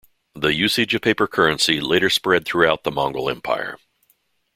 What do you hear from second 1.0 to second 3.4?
paper currency later spread throughout the Mongol